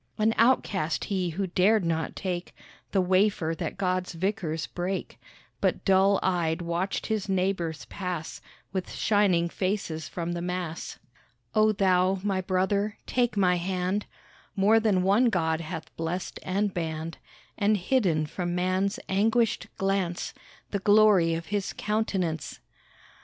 [0.17, 2.55] An outcast he who dared not take
[2.91, 5.19] The wafer that God's vicars break,
[5.59, 8.41] But dull eyed watched his neighbours pass
[8.73, 10.97] With shining faces from the Mass.
[11.53, 14.07] Oh thou, my brother, take my hand,
[14.55, 17.19] More than one God hath blessed and banned
[17.55, 20.33] And hidden from man's anguished glance
[20.71, 22.59] The glory of his countenance.